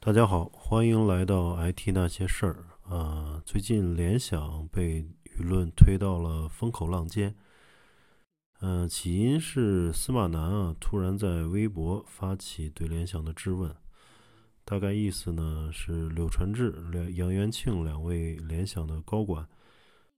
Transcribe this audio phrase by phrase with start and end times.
[0.00, 2.64] 大家好，欢迎来到 IT 那些事儿。
[2.84, 7.34] 啊，最近联想被舆论推到了风口浪尖。
[8.60, 13.74] 嗯，起因是司马南啊突然在微博发起对联想的质问，
[14.64, 19.48] 大概意思呢是柳传志、梁杨元庆两位联想的高管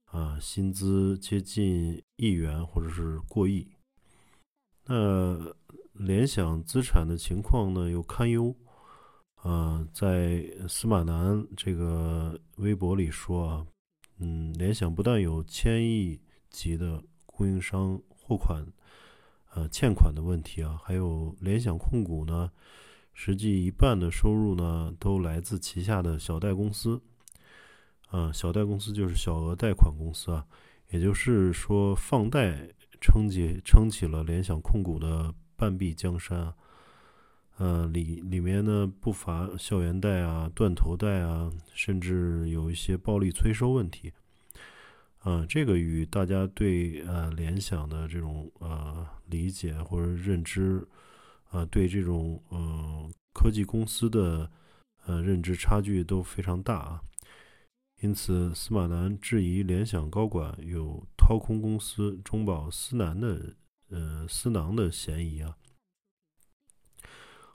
[0.05, 3.67] 啊，薪资接近亿元或者是过亿。
[4.85, 5.55] 那
[5.93, 8.55] 联想资产的情况呢又堪忧。
[9.43, 13.65] 呃，在司马南这个微博里说啊，
[14.19, 16.19] 嗯，联想不但有千亿
[16.51, 18.63] 级的供应商货款
[19.55, 22.51] 呃欠款的问题啊，还有联想控股呢，
[23.13, 27.01] 实际一半的收入呢都来自旗下的小贷公司，
[28.09, 30.45] 啊，小贷公司就是小额贷款公司啊，
[30.91, 32.69] 也就是说放贷
[33.01, 36.55] 撑起撑起了联想控股的半壁江山啊。
[37.57, 44.11] 呃，里里面呢不乏校园贷啊、断头贷啊，甚至有一些暴力催收问题。
[45.19, 50.87] 啊，这个与大家对呃联想的这种呃理解或者认知，
[51.51, 54.49] 啊，对这种呃科技公司的
[55.05, 57.01] 呃认知差距都非常大啊。
[58.01, 63.55] 因此，司马南质疑联想高管有掏空公司、中饱私囊的
[63.91, 65.55] 呃私囊的嫌疑啊。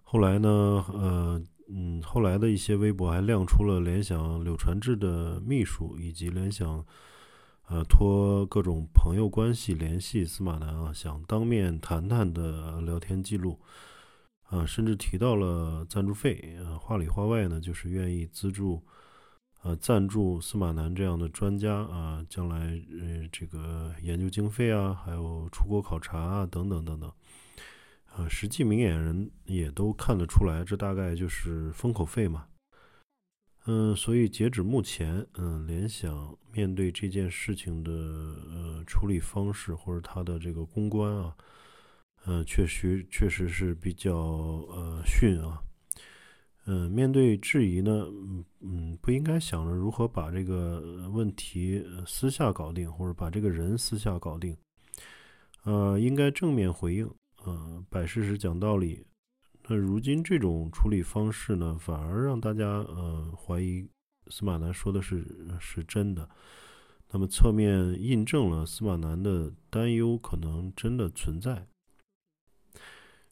[0.09, 0.49] 后来呢，
[0.95, 6.87] 呃，嗯，后来的一些微博还亮出了联想柳传志的秘书以及联想，
[7.67, 13.59] 呃，托各种朋友关系联系司马南啊，想当面谈谈的聊天记录，
[14.45, 18.81] 啊，甚至提到了赞助费，啊，话里话外呢，就是愿意资助，
[19.65, 27.13] 呃，赞助司马南这样的专家啊，将来呃这个研究经费啊，还有出国考察啊，等等等等。
[28.17, 32.47] 呃，实际明眼人也都看得出来，这大概就是封口费嘛。
[33.67, 41.37] 嗯，所以截止目前，嗯，联想面对这件事情的呃处理方式或者它的这个公关啊，
[42.25, 45.61] 嗯，确实确实是比较呃逊啊。
[46.65, 54.57] 嗯，面对质疑呢，嗯嗯，不应该想着如何把这个问题私下搞定，或者把这个人私下搞定，
[55.65, 57.09] 呃，应该正面回应。
[57.47, 59.07] 呃，摆事实讲道理，
[59.69, 63.89] 那如今这种处理方式呢，反而让大家呃怀疑
[64.29, 65.25] 司马南说的是
[65.61, 66.29] 是真的，
[67.13, 71.67] 那么侧面印证了司马南的担忧可能真的存在。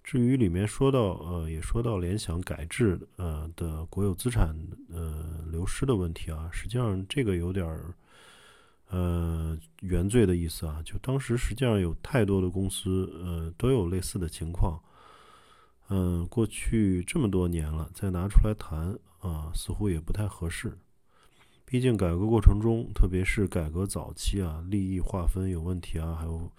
[0.03, 4.55] 至于里面说到呃，也说到联想改制呃的国有资产
[4.91, 7.95] 呃流失的问题啊，实际上这个有点儿。
[8.91, 14.81] 呃，原罪的意思啊，就当时实际上有太多的公司，呃，都有类似的情况。
[15.89, 20.78] 嗯，过去这么多年了，再拿出来谈啊，似乎也不太合适。
[21.65, 26.53] 毕竟改革过程中，特别是改革早期啊，利益划分有问题啊，还有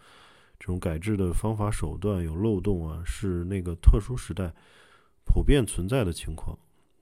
[0.60, 4.54] 这种改制的方法手段有漏洞啊，是那个特殊时代
[5.24, 6.58] 普遍存在的情况。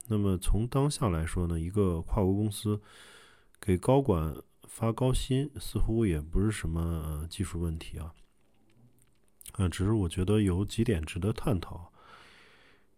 [0.06, 2.80] 那么从当下来说呢，一个跨国公司
[3.58, 4.36] 给高管。
[4.68, 8.12] 发高薪似乎也不是什么技术问题啊，
[9.52, 11.92] 啊，只是我觉得有几点值得探讨。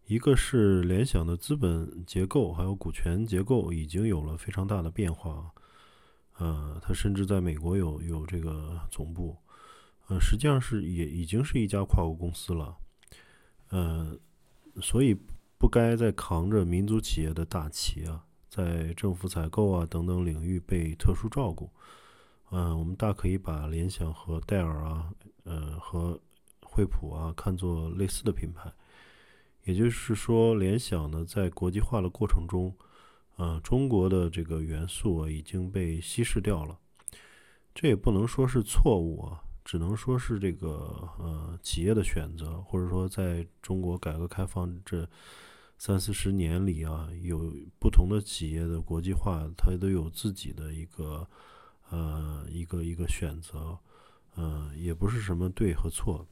[0.06, 5.50] 一个是联想的资本结构还有股权结构已经有了非常大的变化，
[6.38, 9.37] 呃，它甚至在美国有有这个总部，
[10.06, 12.77] 呃，实际上是也已经是一家跨国公司了，
[13.71, 14.16] 呃，
[14.81, 15.16] 所以
[15.59, 18.25] 不该再扛着民族企业的大旗啊。
[18.56, 21.69] 在政府采购啊等等领域被特殊照顾，
[22.50, 25.12] 嗯，我们大可以把联想和戴尔啊，
[25.44, 26.19] 呃，和
[26.62, 28.72] 惠普啊看作类似的品牌。
[29.65, 32.75] 也就是说，联想呢在国际化的过程中，
[33.37, 36.78] 呃，中国的这个元素啊已经被稀释掉了。
[37.75, 45.06] 这也不能说是错误啊，只能说是这个呃企业的选择，或者说在中国改革开放这。
[45.78, 51.28] 三四十年里啊，有不同的企业的国际化，它都有自己的一个
[51.91, 53.78] 呃一个一个选择，
[54.34, 56.27] 呃，也不是什么对和错。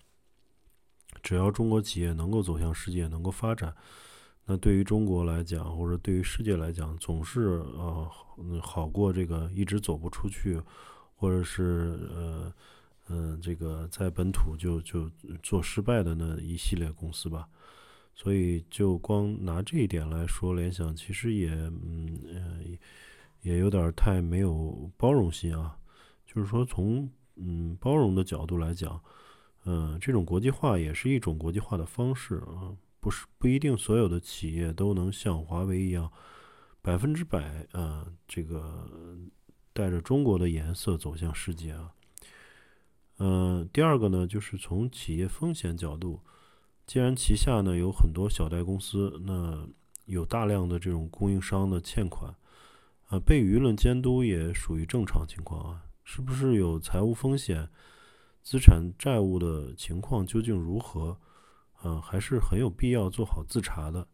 [1.23, 3.75] 只要中国企业能够走向世界，能够发展，
[4.47, 8.11] 那对于中国来讲，或者对于世界来讲，总是呃
[8.61, 10.61] 好过这个一直走不出去，
[11.15, 12.53] 或者是呃
[13.09, 15.09] 嗯这个在本土就就
[15.43, 17.47] 做失败的那一系列公司吧。
[18.15, 22.61] 所以，就光拿这一点来说，联想其实也，嗯，呃，
[23.43, 25.77] 也有点太没有包容心啊。
[26.25, 29.01] 就是说，从嗯包容的角度来讲，
[29.65, 36.11] 嗯，这种国际化也是一种国际化的方式啊，不是不一定所有的企业都能像华为一样
[36.81, 38.89] 百分之百啊，这个
[39.73, 41.93] 带着中国的颜色走向世界啊。
[43.19, 46.21] 嗯，第二个呢，就是从企业风险角度，
[46.87, 49.67] 既然旗下呢有很多小贷公司，那
[50.07, 52.35] 有大量的这种供应商的欠款，
[53.09, 55.83] 啊，被舆论监督也属于正常情况啊。
[56.05, 57.67] 是不是有财务风险、
[58.43, 61.17] 资产债务的情况究竟如何？
[61.83, 64.07] 嗯，还是很有必要做好自查的。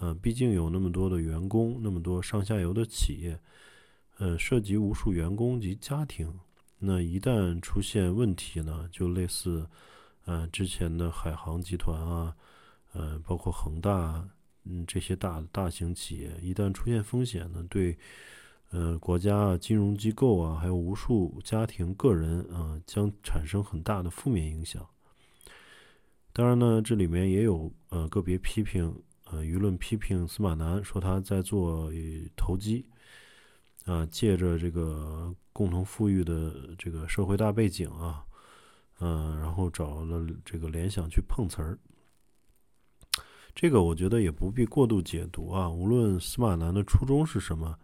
[0.00, 3.40] 嗯，毕竟有那么多的员工，那么多上下游的企业，
[4.18, 6.32] 嗯，涉及无数员工及家庭。
[6.78, 9.68] 那一旦出现问题呢，就类似，
[10.30, 12.36] 嗯，之前的海航集团啊，
[12.92, 14.22] 嗯，包括恒大，
[14.64, 17.96] 嗯，这些大大型企业，一旦出现风险呢，对，
[18.68, 24.86] 呃，国家啊、金融机构啊，还有无数家庭、个人啊，将产生很大的负面影响。
[26.34, 28.94] 当然呢，这里面也有呃个别批评，
[29.30, 31.90] 呃，舆论批评司马南，说他在做
[32.36, 32.84] 投机。
[33.86, 38.22] 啊，借着这个共同富裕的这个社会大背景啊，
[39.00, 41.78] 嗯，然后找了这个联想去碰瓷儿，
[43.54, 45.68] 这个我觉得也不必过度解读啊。
[45.68, 47.78] 无论司马南的初衷是什么，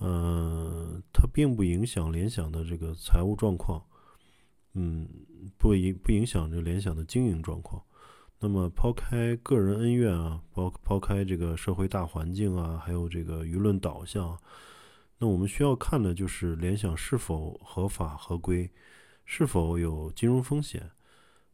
[0.00, 3.84] 嗯，它并不影响联想的这个财务状况，
[4.72, 5.08] 嗯，
[5.58, 7.82] 不影不影响这联想的经营状况。
[8.38, 14.38] 那么抛开个人恩怨啊，抛抛开这个社会大环境啊，还有这个舆论导向。
[15.18, 18.70] 那我们需要看的就是联想是否合法合规，
[19.32, 20.90] 是否有金融风险。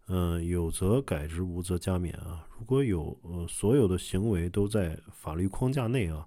[0.07, 2.49] 嗯，有则改之，无则加勉啊。
[2.59, 6.27] 如果有呃所有的行为都在法律框架内啊，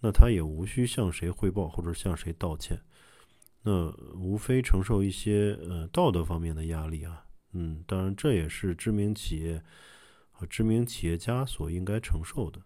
[0.00, 2.78] 那他也无需向谁汇报或者向谁道歉。
[3.62, 7.24] 那无非承受一些呃道德方面的压力啊。
[7.52, 9.62] 嗯，当然这也是知名企业
[10.32, 12.60] 和知名企业家所应该承受的。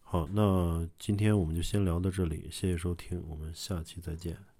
[0.00, 4.57] 好，那今天我们就先聊到这里，谢谢收听，我们下期再见。